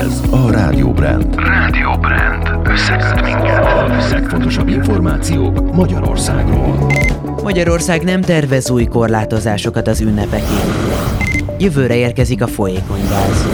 Ez 0.00 0.20
a 0.30 0.50
Rádió 0.50 0.92
Brand. 0.92 1.34
Rádió 1.36 1.90
Brand. 2.00 2.68
Összeköt 2.68 3.22
minket. 3.22 3.64
A 3.64 4.08
legfontosabb 4.10 4.68
információk 4.68 5.74
Magyarországról. 5.74 6.92
Magyarország 7.42 8.02
nem 8.02 8.20
tervez 8.20 8.70
új 8.70 8.84
korlátozásokat 8.84 9.88
az 9.88 10.00
ünnepekig. 10.00 10.60
Jövőre 11.58 11.94
érkezik 11.94 12.42
a 12.42 12.46
folyékony 12.46 13.00
gáz. 13.10 13.46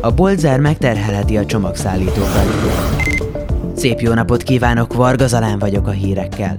A 0.00 0.10
boltzár 0.10 0.60
megterhelheti 0.60 1.36
a 1.36 1.46
csomagszállítókat. 1.46 2.76
Szép 3.76 4.00
jó 4.00 4.12
napot 4.12 4.42
kívánok, 4.42 4.94
Varga 4.94 5.26
Zalán 5.26 5.58
vagyok 5.58 5.86
a 5.86 5.90
hírekkel. 5.90 6.56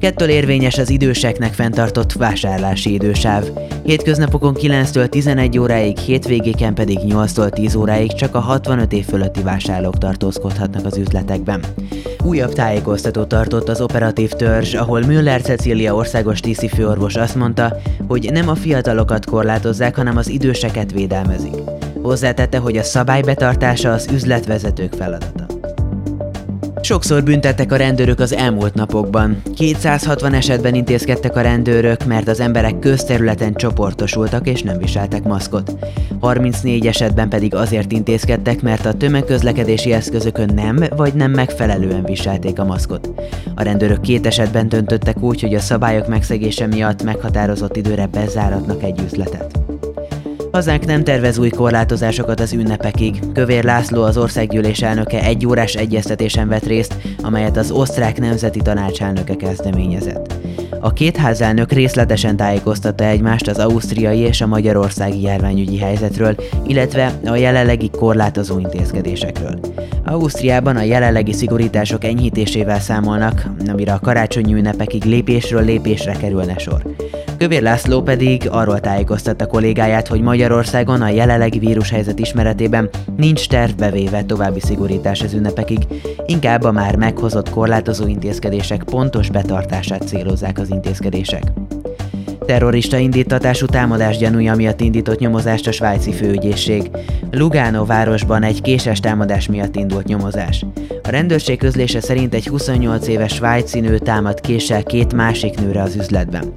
Kettől 0.00 0.28
érvényes 0.28 0.78
az 0.78 0.90
időseknek 0.90 1.52
fenntartott 1.52 2.12
vásárlási 2.12 2.92
idősáv. 2.92 3.44
Hétköznapokon 3.84 4.56
9-től 4.58 5.08
11 5.08 5.58
óráig, 5.58 5.98
hétvégéken 5.98 6.74
pedig 6.74 6.98
8-tól 7.02 7.48
10 7.50 7.74
óráig 7.74 8.12
csak 8.12 8.34
a 8.34 8.38
65 8.38 8.92
év 8.92 9.04
fölötti 9.04 9.42
vásárlók 9.42 9.98
tartózkodhatnak 9.98 10.86
az 10.86 10.96
üzletekben. 10.96 11.64
Újabb 12.24 12.52
tájékoztatót 12.52 13.28
tartott 13.28 13.68
az 13.68 13.80
operatív 13.80 14.30
törzs, 14.30 14.74
ahol 14.74 15.00
Müller 15.00 15.42
Cecília 15.42 15.94
országos 15.94 16.40
tiszi 16.40 16.68
főorvos 16.68 17.14
azt 17.14 17.34
mondta, 17.34 17.76
hogy 18.08 18.30
nem 18.32 18.48
a 18.48 18.54
fiatalokat 18.54 19.24
korlátozzák, 19.24 19.96
hanem 19.96 20.16
az 20.16 20.28
időseket 20.28 20.92
védelmezik. 20.92 21.54
Hozzátette, 22.02 22.58
hogy 22.58 22.76
a 22.76 22.82
szabály 22.82 23.22
betartása 23.22 23.92
az 23.92 24.08
üzletvezetők 24.12 24.92
feladata. 24.92 25.41
Sokszor 26.84 27.22
büntettek 27.22 27.72
a 27.72 27.76
rendőrök 27.76 28.20
az 28.20 28.34
elmúlt 28.34 28.74
napokban. 28.74 29.42
260 29.54 30.32
esetben 30.32 30.74
intézkedtek 30.74 31.36
a 31.36 31.40
rendőrök, 31.40 32.04
mert 32.04 32.28
az 32.28 32.40
emberek 32.40 32.78
közterületen 32.78 33.54
csoportosultak 33.54 34.48
és 34.48 34.62
nem 34.62 34.78
viseltek 34.78 35.22
maszkot. 35.22 35.72
34 36.20 36.86
esetben 36.86 37.28
pedig 37.28 37.54
azért 37.54 37.92
intézkedtek, 37.92 38.62
mert 38.62 38.86
a 38.86 38.94
tömegközlekedési 38.94 39.92
eszközökön 39.92 40.54
nem 40.54 40.84
vagy 40.96 41.14
nem 41.14 41.30
megfelelően 41.30 42.04
viselték 42.04 42.58
a 42.58 42.64
maszkot. 42.64 43.10
A 43.54 43.62
rendőrök 43.62 44.00
két 44.00 44.26
esetben 44.26 44.68
döntöttek 44.68 45.22
úgy, 45.22 45.40
hogy 45.40 45.54
a 45.54 45.60
szabályok 45.60 46.06
megszegése 46.06 46.66
miatt 46.66 47.02
meghatározott 47.02 47.76
időre 47.76 48.06
bezáratnak 48.06 48.82
egy 48.82 49.00
üzletet. 49.04 49.61
Hazánk 50.52 50.84
nem 50.84 51.04
tervez 51.04 51.38
új 51.38 51.48
korlátozásokat 51.48 52.40
az 52.40 52.52
ünnepekig. 52.52 53.32
Kövér 53.34 53.64
László 53.64 54.02
az 54.02 54.16
országgyűlés 54.16 54.82
elnöke 54.82 55.22
egy 55.22 55.46
órás 55.46 55.74
egyeztetésen 55.74 56.48
vett 56.48 56.66
részt, 56.66 56.96
amelyet 57.22 57.56
az 57.56 57.70
osztrák 57.70 58.18
nemzeti 58.18 58.60
tanácselnöke 58.60 59.36
kezdeményezett. 59.36 60.34
A 60.80 60.92
két 60.92 61.16
házelnök 61.16 61.72
részletesen 61.72 62.36
tájékoztatta 62.36 63.04
egymást 63.04 63.48
az 63.48 63.58
ausztriai 63.58 64.18
és 64.18 64.40
a 64.40 64.46
magyarországi 64.46 65.22
járványügyi 65.22 65.78
helyzetről, 65.78 66.36
illetve 66.66 67.18
a 67.24 67.36
jelenlegi 67.36 67.90
korlátozó 67.90 68.58
intézkedésekről. 68.58 69.58
Ausztriában 70.04 70.76
a 70.76 70.82
jelenlegi 70.82 71.32
szigorítások 71.32 72.04
enyhítésével 72.04 72.80
számolnak, 72.80 73.46
amire 73.68 73.92
a 73.92 74.00
karácsonyi 74.00 74.54
ünnepekig 74.54 75.04
lépésről 75.04 75.64
lépésre 75.64 76.12
kerülne 76.12 76.58
sor. 76.58 76.82
Kövér 77.42 77.62
László 77.62 78.02
pedig 78.02 78.48
arról 78.50 78.80
tájékoztatta 78.80 79.46
kollégáját, 79.46 80.08
hogy 80.08 80.20
Magyarországon 80.20 81.02
a 81.02 81.08
jelenlegi 81.08 81.58
vírushelyzet 81.58 82.18
ismeretében 82.18 82.90
nincs 83.16 83.48
tervbevéve 83.48 84.24
további 84.24 84.60
szigorítás 84.60 85.22
az 85.22 85.32
ünnepekig, 85.32 85.78
inkább 86.26 86.62
a 86.62 86.72
már 86.72 86.96
meghozott 86.96 87.50
korlátozó 87.50 88.06
intézkedések 88.06 88.82
pontos 88.82 89.30
betartását 89.30 90.06
célozzák 90.06 90.58
az 90.58 90.70
intézkedések. 90.70 91.42
Terrorista 92.46 92.96
indítatású 92.96 93.66
támadás 93.66 94.16
gyanúja 94.16 94.54
miatt 94.54 94.80
indított 94.80 95.18
nyomozást 95.18 95.66
a 95.66 95.72
svájci 95.72 96.12
főügyészség. 96.12 96.90
Lugano 97.30 97.84
városban 97.84 98.42
egy 98.42 98.60
késes 98.60 99.00
támadás 99.00 99.46
miatt 99.46 99.76
indult 99.76 100.06
nyomozás. 100.06 100.64
A 101.02 101.10
rendőrség 101.10 101.58
közlése 101.58 102.00
szerint 102.00 102.34
egy 102.34 102.46
28 102.46 103.08
éves 103.08 103.34
svájci 103.34 103.80
nő 103.80 103.98
támad 103.98 104.40
késsel 104.40 104.82
két 104.82 105.14
másik 105.14 105.60
nőre 105.60 105.82
az 105.82 105.96
üzletben. 105.96 106.52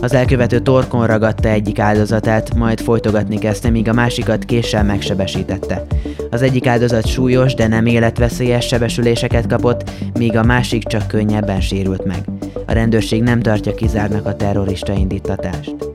Az 0.00 0.12
elkövető 0.12 0.58
torkon 0.58 1.06
ragadta 1.06 1.48
egyik 1.48 1.78
áldozatát, 1.78 2.54
majd 2.54 2.80
folytogatni 2.80 3.38
kezdte, 3.38 3.70
míg 3.70 3.88
a 3.88 3.92
másikat 3.92 4.44
késsel 4.44 4.84
megsebesítette. 4.84 5.86
Az 6.30 6.42
egyik 6.42 6.66
áldozat 6.66 7.06
súlyos, 7.06 7.54
de 7.54 7.66
nem 7.66 7.86
életveszélyes 7.86 8.66
sebesüléseket 8.66 9.46
kapott, 9.46 9.90
míg 10.18 10.36
a 10.36 10.42
másik 10.42 10.82
csak 10.82 11.06
könnyebben 11.06 11.60
sérült 11.60 12.04
meg. 12.04 12.24
A 12.66 12.72
rendőrség 12.72 13.22
nem 13.22 13.40
tartja 13.40 13.74
kizárnak 13.74 14.26
a 14.26 14.36
terrorista 14.36 14.92
indítatást. 14.92 15.89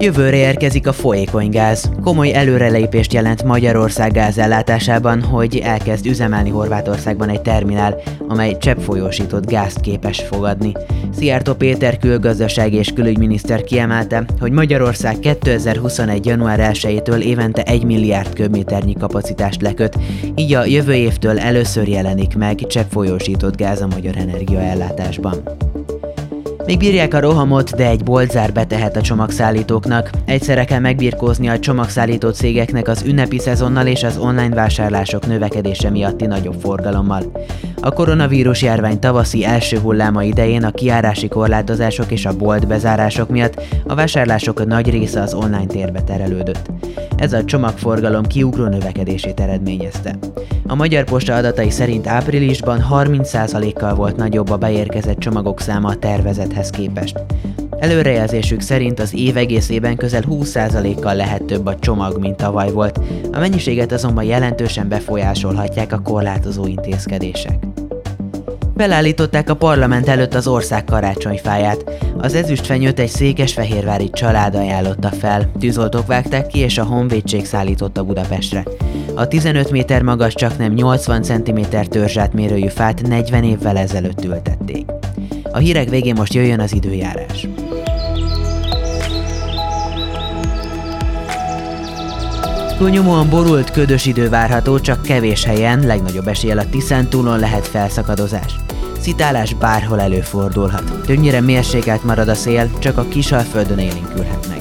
Jövőre 0.00 0.36
érkezik 0.36 0.86
a 0.86 0.92
folyékony 0.92 1.50
gáz. 1.50 1.90
Komoly 2.02 2.34
előrelépést 2.34 3.12
jelent 3.12 3.42
Magyarország 3.42 4.12
gázellátásában, 4.12 5.22
hogy 5.22 5.56
elkezd 5.56 6.06
üzemelni 6.06 6.50
Horvátországban 6.50 7.28
egy 7.28 7.42
terminál, 7.42 7.96
amely 8.28 8.56
cseppfolyósított 8.58 9.50
gázt 9.50 9.80
képes 9.80 10.20
fogadni. 10.20 10.72
Szijjártó 11.12 11.54
Péter 11.54 11.98
külgazdaság 11.98 12.72
és 12.72 12.92
külügyminiszter 12.92 13.62
kiemelte, 13.62 14.24
hogy 14.40 14.52
Magyarország 14.52 15.18
2021. 15.18 16.26
január 16.26 16.70
1-től 16.72 17.20
évente 17.20 17.62
1 17.62 17.84
milliárd 17.84 18.34
köbméternyi 18.34 18.94
kapacitást 18.94 19.62
leköt, 19.62 19.98
így 20.34 20.54
a 20.54 20.64
jövő 20.64 20.94
évtől 20.94 21.38
először 21.38 21.88
jelenik 21.88 22.36
meg 22.36 22.66
cseppfolyósított 22.66 23.56
gáz 23.56 23.80
a 23.80 23.86
magyar 23.86 24.16
energiaellátásban. 24.16 25.67
Még 26.68 26.78
bírják 26.78 27.14
a 27.14 27.20
rohamot, 27.20 27.76
de 27.76 27.86
egy 27.86 28.04
boltzár 28.04 28.52
betehet 28.52 28.96
a 28.96 29.00
csomagszállítóknak. 29.00 30.10
Egyszerre 30.24 30.64
kell 30.64 30.78
megbirkózni 30.78 31.48
a 31.48 31.58
csomagszállító 31.58 32.30
cégeknek 32.30 32.88
az 32.88 33.02
ünnepi 33.06 33.38
szezonnal 33.38 33.86
és 33.86 34.02
az 34.02 34.18
online 34.18 34.54
vásárlások 34.54 35.26
növekedése 35.26 35.90
miatti 35.90 36.26
nagyobb 36.26 36.60
forgalommal. 36.60 37.32
A 37.80 37.90
koronavírus 37.90 38.62
járvány 38.62 38.98
tavaszi 38.98 39.44
első 39.44 39.78
hulláma 39.78 40.22
idején 40.22 40.64
a 40.64 40.70
kiárási 40.70 41.28
korlátozások 41.28 42.10
és 42.10 42.26
a 42.26 42.36
bolt 42.36 42.66
bezárások 42.66 43.28
miatt 43.28 43.62
a 43.86 43.94
vásárlások 43.94 44.66
nagy 44.66 44.90
része 44.90 45.20
az 45.20 45.34
online 45.34 45.66
térbe 45.66 46.02
terelődött. 46.02 46.70
Ez 47.18 47.32
a 47.32 47.44
csomagforgalom 47.44 48.26
kiugró 48.26 48.64
növekedését 48.64 49.40
eredményezte. 49.40 50.18
A 50.66 50.74
Magyar 50.74 51.04
Posta 51.04 51.34
adatai 51.34 51.70
szerint 51.70 52.06
áprilisban 52.06 52.86
30%-kal 52.90 53.94
volt 53.94 54.16
nagyobb 54.16 54.50
a 54.50 54.56
beérkezett 54.56 55.18
csomagok 55.18 55.60
száma 55.60 55.88
a 55.88 55.96
tervezethez 55.96 56.70
képest. 56.70 57.20
Előrejelzésük 57.78 58.60
szerint 58.60 59.00
az 59.00 59.14
év 59.14 59.36
egészében 59.36 59.96
közel 59.96 60.22
20%-kal 60.30 61.14
lehet 61.14 61.42
több 61.42 61.66
a 61.66 61.78
csomag, 61.78 62.18
mint 62.18 62.36
tavaly 62.36 62.72
volt, 62.72 63.00
a 63.32 63.38
mennyiséget 63.38 63.92
azonban 63.92 64.24
jelentősen 64.24 64.88
befolyásolhatják 64.88 65.92
a 65.92 65.98
korlátozó 65.98 66.66
intézkedések. 66.66 67.67
Felállították 68.78 69.50
a 69.50 69.54
parlament 69.54 70.08
előtt 70.08 70.34
az 70.34 70.46
ország 70.46 70.84
karácsonyfáját. 70.84 71.84
Az 72.18 72.34
ezüstfenyőt 72.34 72.98
egy 72.98 73.08
székesfehérvári 73.08 74.10
család 74.10 74.54
ajánlotta 74.54 75.08
fel, 75.08 75.50
tűzoltók 75.58 76.06
vágták 76.06 76.46
ki 76.46 76.58
és 76.58 76.78
a 76.78 76.84
honvédség 76.84 77.46
szállította 77.46 78.04
Budapestre. 78.04 78.64
A 79.14 79.28
15 79.28 79.70
méter 79.70 80.02
magas, 80.02 80.34
csak 80.34 80.58
nem 80.58 80.72
80 80.72 81.22
cm 81.22 81.60
törzsát 81.88 82.32
mérőjű 82.32 82.68
fát 82.68 83.02
40 83.02 83.44
évvel 83.44 83.76
ezelőtt 83.76 84.24
ültették. 84.24 84.90
A 85.52 85.58
hírek 85.58 85.88
végén 85.88 86.14
most 86.16 86.34
jöjjön 86.34 86.60
az 86.60 86.74
időjárás. 86.74 87.48
Túlnyomóan 92.78 93.28
borult, 93.28 93.70
ködös 93.70 94.06
idő 94.06 94.28
várható, 94.28 94.80
csak 94.80 95.02
kevés 95.02 95.44
helyen, 95.44 95.86
legnagyobb 95.86 96.28
eséllyel 96.28 96.58
a 96.58 96.68
Tiszentúlon 96.70 97.38
lehet 97.38 97.66
felszakadozás. 97.66 98.54
Szitálás 99.00 99.54
bárhol 99.54 100.00
előfordulhat. 100.00 101.00
Többnyire 101.06 101.40
mérsékelt 101.40 102.04
marad 102.04 102.28
a 102.28 102.34
szél, 102.34 102.70
csak 102.78 102.98
a 102.98 103.08
kisalföldön 103.08 103.78
élénkülhet 103.78 104.48
meg. 104.48 104.60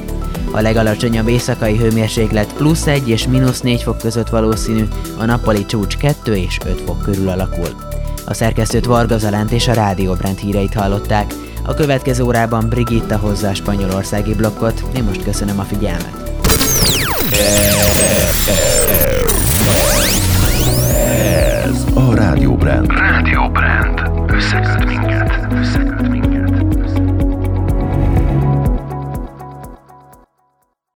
A 0.51 0.61
legalacsonyabb 0.61 1.27
éjszakai 1.27 1.77
hőmérséklet 1.77 2.53
plusz 2.53 2.87
1 2.87 3.09
és 3.09 3.27
mínusz 3.27 3.61
4 3.61 3.83
fok 3.83 3.97
között 3.97 4.29
valószínű, 4.29 4.87
a 5.17 5.25
nappali 5.25 5.65
csúcs 5.65 5.97
2 5.97 6.35
és 6.35 6.57
5 6.65 6.81
fok 6.81 7.01
körül 7.01 7.29
alakul. 7.29 7.69
A 8.25 8.33
szerkesztőt 8.33 8.85
Varga 8.85 9.17
Zalánt 9.17 9.51
és 9.51 9.67
a 9.67 9.73
Rádió 9.73 10.13
Brand 10.13 10.37
híreit 10.37 10.73
hallották. 10.73 11.33
A 11.65 11.73
következő 11.73 12.23
órában 12.23 12.69
Brigitta 12.69 13.17
hozza 13.17 13.47
a 13.47 13.53
spanyolországi 13.53 14.33
blokkot. 14.33 14.83
Én 14.95 15.03
most 15.03 15.23
köszönöm 15.23 15.59
a 15.59 15.63
figyelmet. 15.63 16.26
Ez 17.29 17.35
a 21.95 22.15
Rádióbrand. 22.15 22.87
Rádióbrand. 22.91 23.66